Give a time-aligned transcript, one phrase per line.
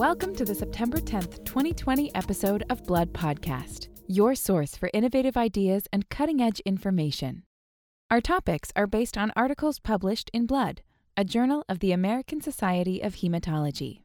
[0.00, 5.88] Welcome to the September 10th, 2020 episode of Blood Podcast, your source for innovative ideas
[5.92, 7.42] and cutting edge information.
[8.10, 10.80] Our topics are based on articles published in Blood,
[11.18, 14.04] a journal of the American Society of Hematology.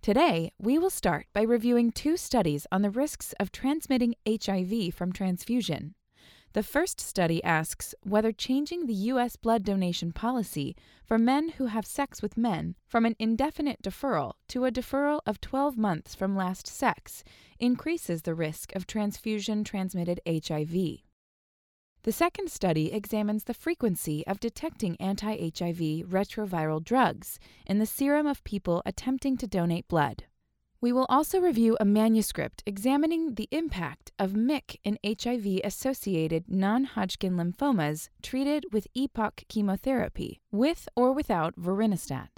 [0.00, 5.12] Today, we will start by reviewing two studies on the risks of transmitting HIV from
[5.12, 5.96] transfusion.
[6.52, 9.36] The first study asks whether changing the U.S.
[9.36, 10.74] blood donation policy
[11.04, 15.40] for men who have sex with men from an indefinite deferral to a deferral of
[15.40, 17.22] 12 months from last sex
[17.60, 21.02] increases the risk of transfusion transmitted HIV.
[22.02, 28.26] The second study examines the frequency of detecting anti HIV retroviral drugs in the serum
[28.26, 30.24] of people attempting to donate blood.
[30.82, 36.84] We will also review a manuscript examining the impact of MYC in HIV associated non
[36.84, 42.28] Hodgkin lymphomas treated with EPOCH chemotherapy, with or without vorinostat.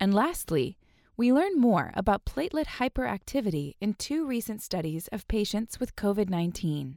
[0.00, 0.78] And lastly,
[1.18, 6.96] we learn more about platelet hyperactivity in two recent studies of patients with COVID 19.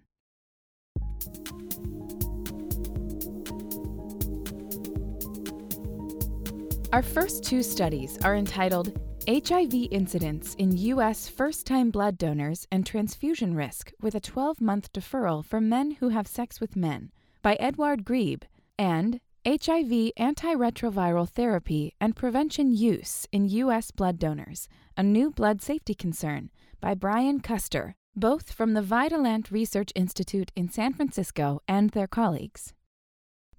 [6.93, 11.27] Our first two studies are entitled HIV incidence in U.S.
[11.27, 16.09] first time blood donors and transfusion risk with a 12 month deferral for men who
[16.09, 17.11] have sex with men
[17.43, 18.41] by Edward Grebe
[18.79, 23.91] and HIV antiretroviral therapy and prevention use in U.S.
[23.91, 26.49] blood donors, a new blood safety concern
[26.79, 32.73] by Brian Custer, both from the Vitalant Research Institute in San Francisco and their colleagues.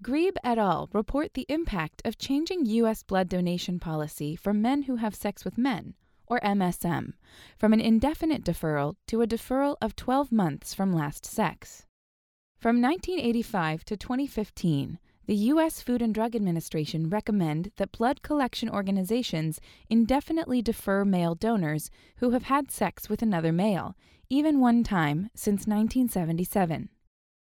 [0.03, 0.89] Grebe et al.
[0.93, 3.05] report the impact of changing U.S.
[3.05, 5.95] blood donation policy for men who have sex with men,
[6.27, 7.13] or MSM,
[7.57, 11.87] from an indefinite deferral to a deferral of 12 months from last sex.
[12.59, 15.81] From 1985 to 2015, the U.S.
[15.81, 22.45] Food and Drug Administration recommend that blood collection organizations indefinitely defer male donors who have
[22.45, 23.95] had sex with another male,
[24.29, 26.89] even one time, since 1977.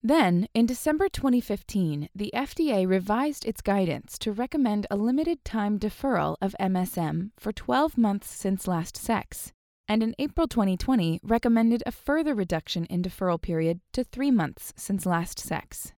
[0.03, 6.38] Then, in December 2015, the FDA revised its guidance to recommend a limited time deferral
[6.41, 9.53] of MSM for 12 months since last sex,
[9.88, 15.06] and in April 2020 recommended a further reduction in deferral period to 3 months since
[15.06, 15.94] last sex.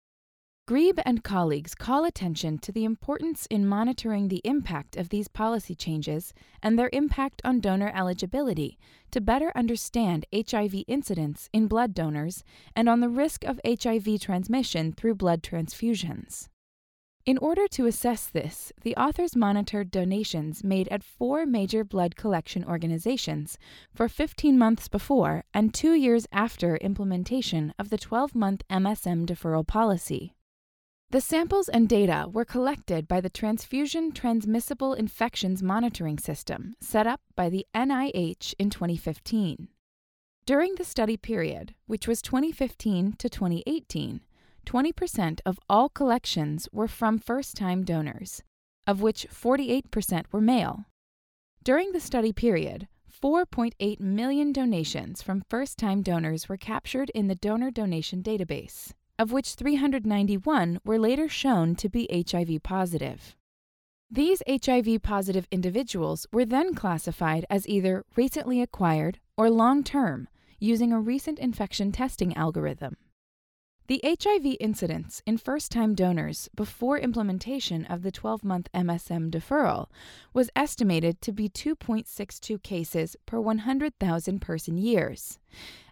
[0.72, 5.74] Grebe and colleagues call attention to the importance in monitoring the impact of these policy
[5.74, 8.78] changes and their impact on donor eligibility
[9.10, 12.42] to better understand HIV incidence in blood donors
[12.74, 16.48] and on the risk of HIV transmission through blood transfusions.
[17.26, 22.64] In order to assess this, the authors monitored donations made at four major blood collection
[22.64, 23.58] organizations
[23.94, 29.66] for 15 months before and two years after implementation of the 12 month MSM deferral
[29.66, 30.34] policy.
[31.12, 37.20] The samples and data were collected by the Transfusion Transmissible Infections Monitoring System set up
[37.36, 39.68] by the NIH in 2015.
[40.46, 44.22] During the study period, which was 2015 to 2018,
[44.64, 48.42] 20% of all collections were from first time donors,
[48.86, 50.86] of which 48% were male.
[51.62, 52.88] During the study period,
[53.22, 59.30] 4.8 million donations from first time donors were captured in the donor donation database of
[59.30, 63.36] which 391 were later shown to be HIV positive.
[64.10, 70.26] These HIV positive individuals were then classified as either recently acquired or long term
[70.58, 72.96] using a recent infection testing algorithm.
[73.88, 79.88] The HIV incidence in first time donors before implementation of the 12 month MSM deferral
[80.32, 85.40] was estimated to be 2.62 cases per 100,000 person years,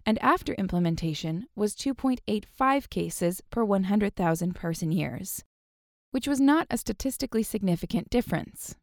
[0.07, 5.45] and after implementation was 2.85 cases per 100,000 person years,
[6.13, 8.77] which was not a statistically significant difference.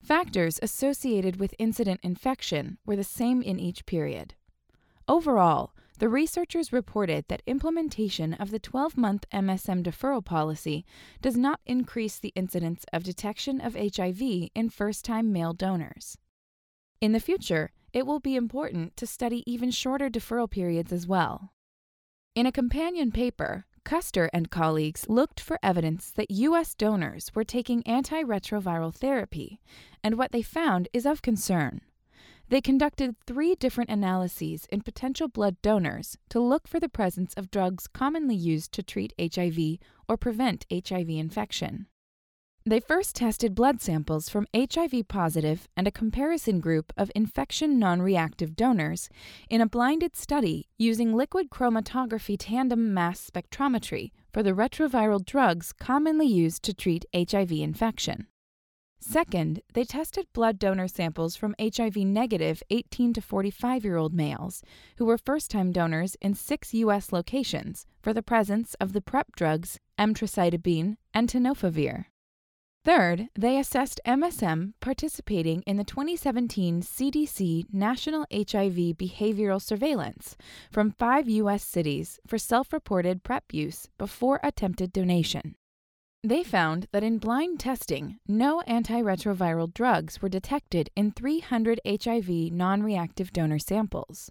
[0.00, 4.34] Factors associated with incident infection were the same in each period.
[5.08, 10.84] Overall, the researchers reported that implementation of the 12 month MSM deferral policy
[11.20, 14.22] does not increase the incidence of detection of HIV
[14.54, 16.16] in first time male donors.
[17.00, 21.52] In the future, it will be important to study even shorter deferral periods as well.
[22.34, 26.74] In a companion paper, Custer and colleagues looked for evidence that U.S.
[26.74, 29.60] donors were taking antiretroviral therapy,
[30.04, 31.80] and what they found is of concern.
[32.50, 37.50] They conducted three different analyses in potential blood donors to look for the presence of
[37.50, 39.78] drugs commonly used to treat HIV
[40.08, 41.86] or prevent HIV infection.
[42.64, 48.00] They first tested blood samples from HIV positive and a comparison group of infection non
[48.00, 49.10] reactive donors
[49.48, 56.26] in a blinded study using liquid chromatography tandem mass spectrometry for the retroviral drugs commonly
[56.26, 58.26] used to treat HIV infection.
[59.00, 64.62] Second, they tested blood donor samples from HIV negative 18 to 45 year old males
[64.96, 67.12] who were first time donors in six U.S.
[67.12, 72.06] locations for the presence of the PrEP drugs emtricitabine and tenofovir.
[72.84, 80.36] Third, they assessed MSM participating in the 2017 CDC National HIV Behavioral Surveillance
[80.72, 81.62] from five U.S.
[81.62, 85.54] cities for self reported PrEP use before attempted donation.
[86.28, 92.82] They found that in blind testing, no antiretroviral drugs were detected in 300 HIV non
[92.82, 94.30] reactive donor samples.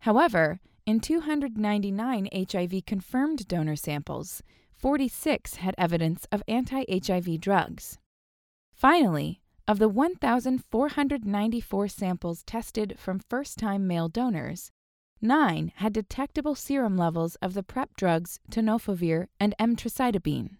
[0.00, 4.42] However, in 299 HIV confirmed donor samples,
[4.74, 7.96] 46 had evidence of anti HIV drugs.
[8.74, 14.70] Finally, of the 1,494 samples tested from first time male donors,
[15.22, 20.58] nine had detectable serum levels of the PrEP drugs tenofovir and emtricitabine.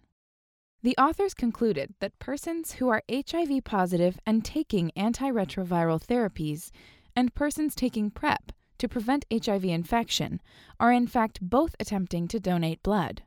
[0.83, 6.71] The authors concluded that persons who are HIV positive and taking antiretroviral therapies
[7.15, 10.41] and persons taking PrEP to prevent HIV infection
[10.79, 13.21] are in fact both attempting to donate blood.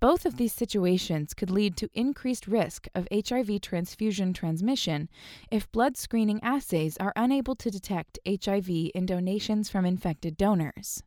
[0.00, 5.08] Both of these situations could lead to increased risk of HIV transfusion transmission
[5.52, 11.04] if blood screening assays are unable to detect HIV in donations from infected donors.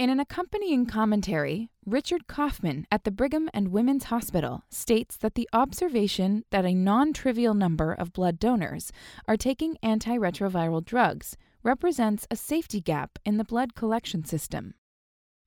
[0.00, 5.46] In an accompanying commentary, Richard Kaufman at the Brigham and Women's Hospital states that the
[5.52, 8.92] observation that a non trivial number of blood donors
[9.28, 14.72] are taking antiretroviral drugs represents a safety gap in the blood collection system.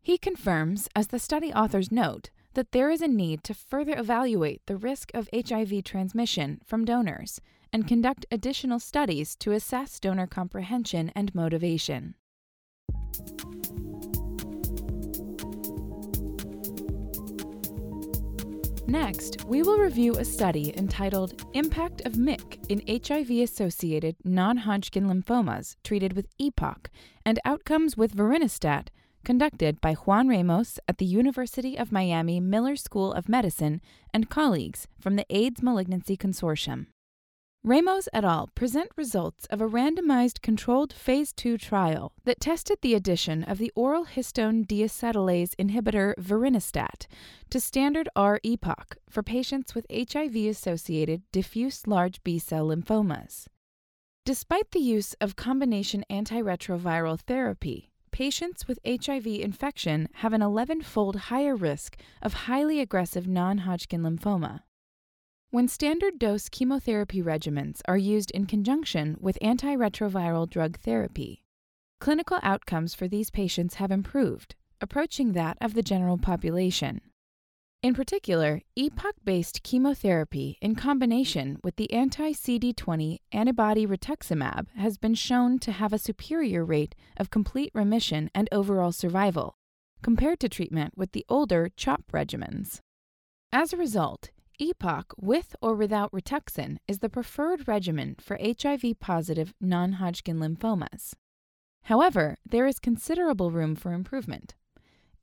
[0.04, 4.62] He confirms, as the study authors note, that there is a need to further evaluate
[4.68, 7.42] the risk of HIV transmission from donors
[7.72, 12.14] and conduct additional studies to assess donor comprehension and motivation.
[18.94, 25.08] Next, we will review a study entitled Impact of MYC in HIV associated non Hodgkin
[25.08, 26.92] lymphomas treated with EPOCH
[27.26, 28.90] and Outcomes with Vorinostat,
[29.26, 33.82] conducted by Juan Ramos at the University of Miami Miller School of Medicine
[34.14, 36.86] and colleagues from the AIDS Malignancy Consortium.
[37.66, 38.50] Ramos et al.
[38.56, 43.72] present results of a randomized controlled phase 2 trial that tested the addition of the
[43.74, 47.08] oral histone deacetylase inhibitor vorinostat
[47.50, 53.46] to standard R-EPOCH for patients with HIV-associated diffuse large B-cell lymphomas.
[54.26, 61.56] Despite the use of combination antiretroviral therapy, patients with HIV infection have an 11-fold higher
[61.56, 64.64] risk of highly aggressive non-Hodgkin lymphoma.
[65.54, 71.44] When standard dose chemotherapy regimens are used in conjunction with antiretroviral drug therapy,
[72.00, 77.02] clinical outcomes for these patients have improved, approaching that of the general population.
[77.84, 85.14] In particular, EPOCH based chemotherapy in combination with the anti CD20 antibody rituximab has been
[85.14, 89.60] shown to have a superior rate of complete remission and overall survival
[90.02, 92.80] compared to treatment with the older CHOP regimens.
[93.52, 99.54] As a result, EPOCH with or without Rituxan is the preferred regimen for HIV positive
[99.60, 101.14] non Hodgkin lymphomas.
[101.84, 104.56] However, there is considerable room for improvement.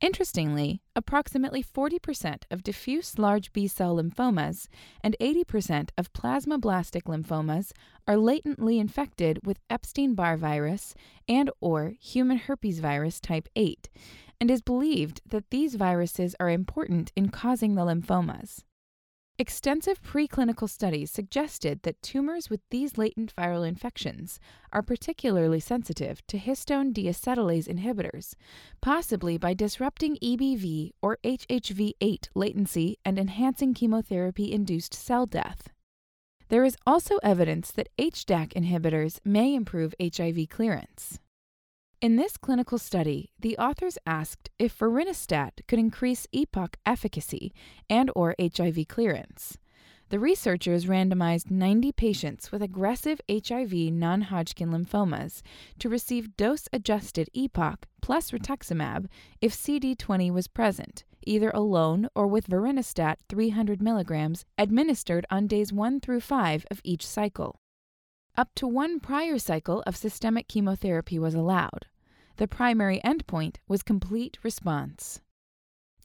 [0.01, 4.67] Interestingly, approximately 40% of diffuse large B cell lymphomas
[5.03, 7.71] and 80% of plasmablastic lymphomas
[8.07, 10.95] are latently infected with Epstein-Barr virus
[11.29, 13.89] and or human herpes virus type 8
[14.39, 18.63] and is believed that these viruses are important in causing the lymphomas.
[19.41, 24.39] Extensive preclinical studies suggested that tumors with these latent viral infections
[24.71, 28.35] are particularly sensitive to histone deacetylase inhibitors,
[28.83, 35.69] possibly by disrupting EBV or HHV8 latency and enhancing chemotherapy induced cell death.
[36.49, 41.17] There is also evidence that HDAC inhibitors may improve HIV clearance.
[42.01, 47.53] In this clinical study, the authors asked if vorinostat could increase EPOCH efficacy
[47.91, 49.59] and or HIV clearance.
[50.09, 55.43] The researchers randomized 90 patients with aggressive HIV non-Hodgkin lymphomas
[55.77, 59.05] to receive dose-adjusted EPOCH plus rituximab
[59.39, 65.99] if CD20 was present, either alone or with vorinostat 300 mg administered on days 1
[65.99, 67.60] through 5 of each cycle.
[68.37, 71.87] Up to one prior cycle of systemic chemotherapy was allowed.
[72.37, 75.21] The primary endpoint was complete response.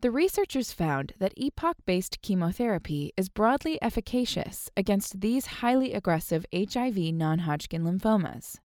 [0.01, 6.97] The researchers found that EPOCH based chemotherapy is broadly efficacious against these highly aggressive HIV
[7.15, 8.59] non Hodgkin lymphomas.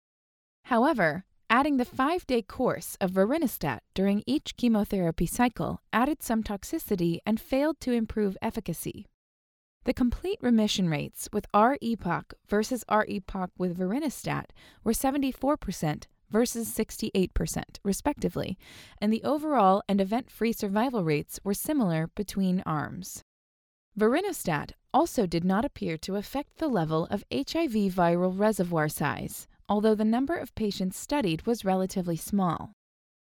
[0.66, 7.20] However, adding the five day course of vorinostat during each chemotherapy cycle added some toxicity
[7.25, 9.06] and failed to improve efficacy.
[9.89, 14.51] The complete remission rates with R-EPOCH versus R-EPOCH with vorinostat
[14.84, 18.60] were 74% versus 68%, respectively,
[19.01, 23.24] and the overall and event free survival rates were similar between arms.
[23.98, 29.96] Vorinostat also did not appear to affect the level of HIV viral reservoir size, although
[29.96, 32.74] the number of patients studied was relatively small.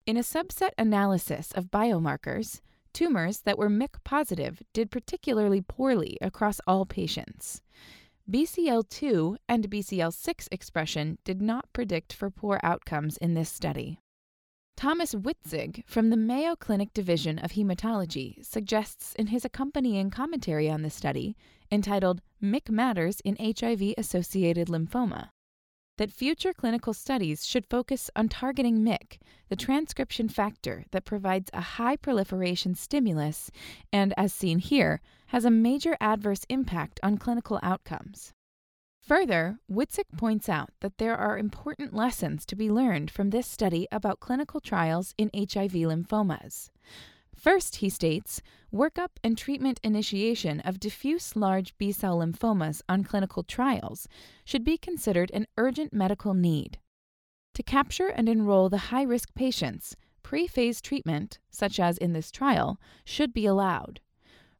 [0.05, 2.60] In a subset analysis of biomarkers,
[2.93, 7.62] tumors that were MYC positive did particularly poorly across all patients.
[8.29, 14.00] BCL2 and BCL6 expression did not predict for poor outcomes in this study.
[14.77, 20.81] Thomas Witzig from the Mayo Clinic Division of Hematology suggests in his accompanying commentary on
[20.81, 21.36] the study,
[21.71, 25.29] entitled MYC Matters in HIV Associated Lymphoma,
[26.01, 31.62] that future clinical studies should focus on targeting MYC, the transcription factor that provides a
[31.62, 33.51] high proliferation stimulus
[33.93, 38.34] and, as seen here, has a major adverse impact on clinical outcomes.
[39.03, 43.88] Further, Witzig points out that there are important lessons to be learned from this study
[43.91, 46.72] about clinical trials in HIV lymphomas.
[47.41, 48.39] First, he states,
[48.71, 54.07] workup and treatment initiation of diffuse large B cell lymphomas on clinical trials
[54.45, 56.77] should be considered an urgent medical need.
[57.55, 62.29] To capture and enroll the high risk patients, pre phase treatment, such as in this
[62.29, 64.01] trial, should be allowed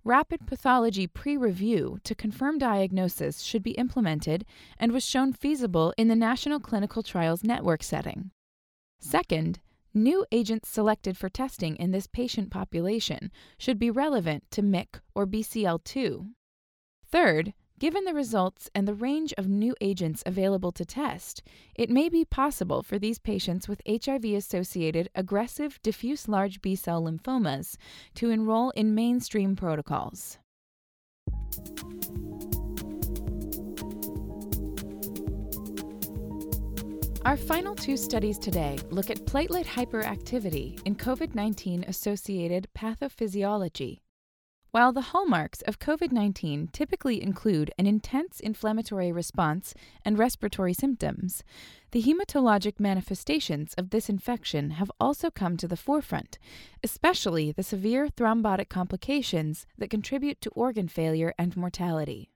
[0.04, 4.44] rapid pathology pre review to confirm diagnosis should be implemented
[4.80, 8.32] and was shown feasible in the National Clinical Trials Network setting.
[9.00, 9.60] Second,
[9.94, 15.26] new agents selected for testing in this patient population should be relevant to MYC or
[15.26, 16.30] BCL2.
[17.06, 21.42] Third, Given the results and the range of new agents available to test,
[21.74, 27.02] it may be possible for these patients with HIV associated aggressive diffuse large B cell
[27.02, 27.78] lymphomas
[28.14, 30.38] to enroll in mainstream protocols.
[37.24, 44.00] Our final two studies today look at platelet hyperactivity in COVID 19 associated pathophysiology
[44.72, 49.74] while the hallmarks of COVID 19 typically include an intense inflammatory response
[50.06, 51.44] and respiratory symptoms,
[51.92, 56.40] the hematologic manifestations of this infection have also come to the forefront,
[56.82, 62.31] especially the severe thrombotic complications that contribute to organ failure and mortality.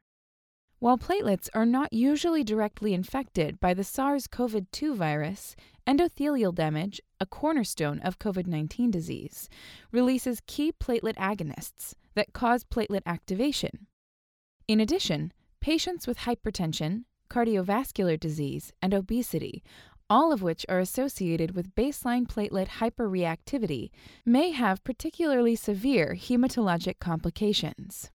[0.79, 5.55] While platelets are not usually directly infected by the SARS CoV 2 virus,
[5.87, 9.49] endothelial damage, a cornerstone of COVID 19 disease,
[9.91, 13.87] releases key platelet agonists that cause platelet activation.
[14.67, 19.63] In addition, patients with hypertension, cardiovascular disease, and obesity,
[20.09, 23.91] all of which are associated with baseline platelet hyperreactivity,
[24.25, 28.11] may have particularly severe hematologic complications.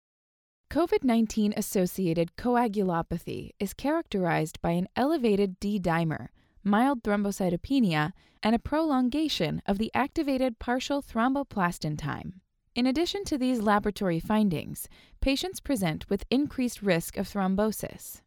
[0.70, 6.28] COVID 19 associated coagulopathy is characterized by an elevated D dimer,
[6.62, 12.42] mild thrombocytopenia, and a prolongation of the activated partial thromboplastin time.
[12.74, 14.88] In addition to these laboratory findings,
[15.22, 18.20] patients present with increased risk of thrombosis.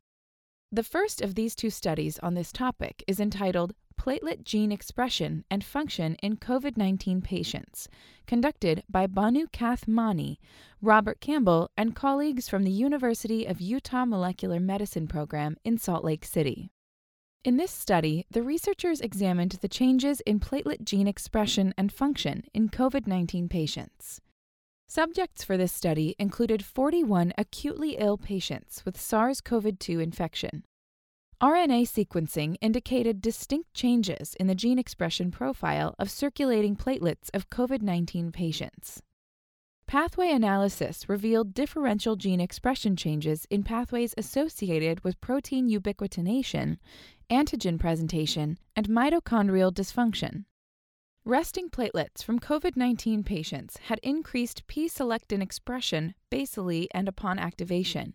[0.71, 5.63] The first of these two studies on this topic is entitled Platelet Gene Expression and
[5.63, 7.87] Function in COVID 19 Patients,
[8.25, 10.37] conducted by Bhanu Kanth Manne,
[10.81, 16.25] Robert Campbell, and colleagues from the University of Utah Molecular Medicine Program in Salt Lake
[16.25, 16.71] City.
[17.43, 22.69] In this study, the researchers examined the changes in platelet gene expression and function in
[22.69, 24.19] COVID 19 patients.
[24.87, 30.63] Subjects for this study included 41 acutely ill patients with SARS CoV 2 infection.
[31.41, 37.81] RNA sequencing indicated distinct changes in the gene expression profile of circulating platelets of COVID
[37.81, 39.01] 19 patients.
[39.87, 46.77] Pathway analysis revealed differential gene expression changes in pathways associated with protein ubiquitination,
[47.31, 50.45] antigen presentation, and mitochondrial dysfunction.
[51.25, 58.13] Resting platelets from COVID 19 patients had increased P selectin expression basally and upon activation.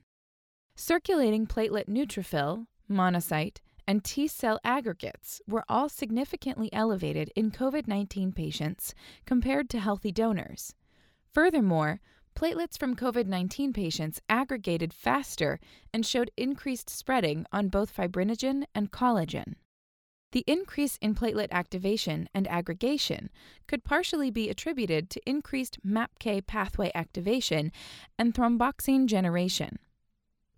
[0.76, 8.32] Circulating platelet neutrophil, monocyte, and T cell aggregates were all significantly elevated in COVID 19
[8.32, 10.74] patients compared to healthy donors.
[11.32, 12.00] Furthermore,
[12.34, 15.60] platelets from COVID 19 patients aggregated faster
[15.92, 19.54] and showed increased spreading on both fibrinogen and collagen.
[20.32, 23.30] The increase in platelet activation and aggregation
[23.66, 27.72] could partially be attributed to increased MAPK pathway activation
[28.18, 29.78] and thromboxane generation.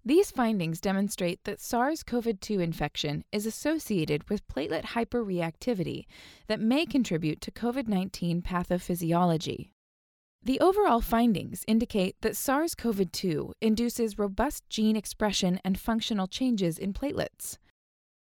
[0.05, 6.07] These findings demonstrate that SARS CoV 2 infection is associated with platelet hyperreactivity
[6.47, 9.71] that may contribute to COVID 19 pathophysiology.
[10.43, 16.79] The overall findings indicate that SARS CoV 2 induces robust gene expression and functional changes
[16.79, 17.59] in platelets.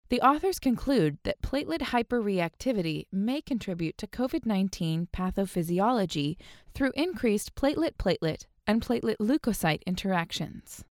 [0.10, 6.38] The authors conclude that platelet hyperreactivity may contribute to COVID 19 pathophysiology
[6.76, 10.86] through increased platelet platelet and platelet leukocyte interactions.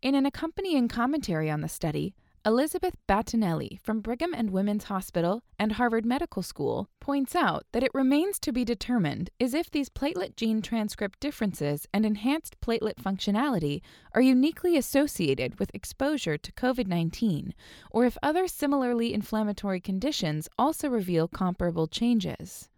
[0.00, 2.14] In an accompanying commentary on the study,
[2.46, 7.90] Elizabeth Battinelli from Brigham and Women's Hospital and Harvard Medical School points out that it
[7.92, 13.80] remains to be determined is if these platelet gene transcript differences and enhanced platelet functionality
[14.14, 17.52] are uniquely associated with exposure to COVID 19,
[17.90, 22.68] or if other similarly inflammatory conditions also reveal comparable changes.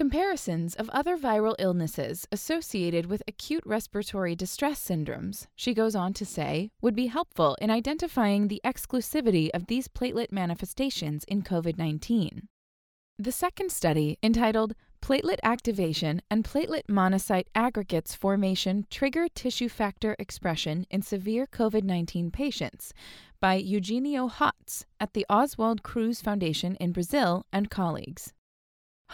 [0.00, 6.24] Comparisons of other viral illnesses associated with acute respiratory distress syndromes, she goes on to
[6.24, 12.48] say, would be helpful in identifying the exclusivity of these platelet manifestations in COVID 19.
[13.18, 20.86] The second study, entitled Platelet Activation and Platelet Monocyte Aggregates Formation Trigger Tissue Factor Expression
[20.90, 22.94] in Severe COVID 19 Patients,
[23.38, 28.32] by Eugenio Hottz at the Oswaldo Cruz Foundation in Brazil and colleagues.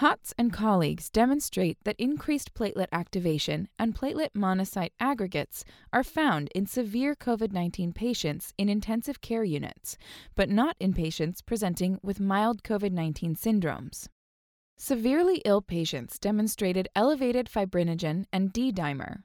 [0.01, 6.67] Hottz and colleagues demonstrate that increased platelet activation and platelet monocyte aggregates are found in
[6.67, 9.97] severe COVID 19 patients in intensive care units,
[10.35, 14.07] but not in patients presenting with mild COVID 19 syndromes.
[14.77, 19.23] Severely ill patients demonstrated elevated fibrinogen and D dimer.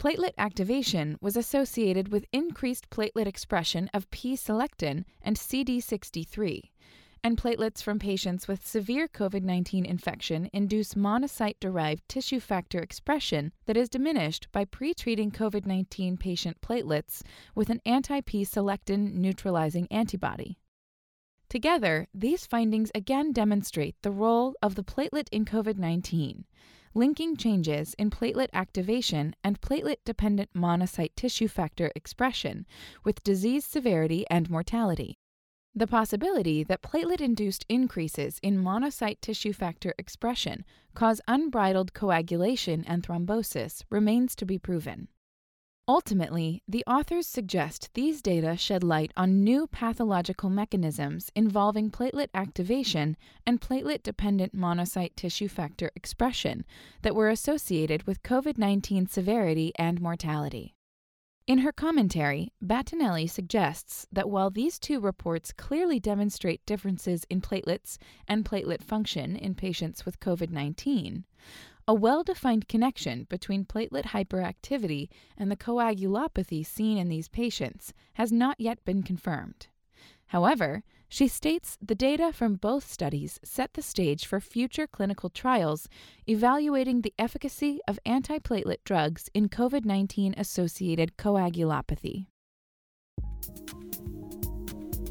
[0.00, 6.70] Platelet activation was associated with increased platelet expression of P selectin and CD63
[7.24, 13.52] and platelets from patients with severe COVID 19 infection induce monocyte derived tissue factor expression
[13.66, 17.22] that is diminished by pre-treating COVID 19 patient platelets
[17.54, 20.58] with an anti P selectin neutralizing antibody.
[21.48, 26.44] Together, these findings again demonstrate the role of the platelet in COVID 19,
[26.94, 32.66] linking changes in platelet activation and platelet dependent monocyte tissue factor expression
[33.04, 35.18] with disease severity and mortality.
[35.74, 43.02] The possibility that platelet induced increases in monocyte tissue factor expression cause unbridled coagulation and
[43.02, 45.08] thrombosis remains to be proven.
[45.88, 53.16] Ultimately, the authors suggest these data shed light on new pathological mechanisms involving platelet activation
[53.46, 56.66] and platelet dependent monocyte tissue factor expression
[57.00, 60.74] that were associated with COVID 19 severity and mortality.
[61.44, 67.98] In her commentary, Battinelli suggests that while these two reports clearly demonstrate differences in platelets
[68.28, 71.24] and platelet function in patients with COVID 19,
[71.88, 78.30] a well defined connection between platelet hyperactivity and the coagulopathy seen in these patients has
[78.30, 79.66] not yet been confirmed.
[80.32, 85.90] However, she states the data from both studies set the stage for future clinical trials
[86.26, 92.28] evaluating the efficacy of antiplatelet drugs in COVID 19 associated coagulopathy.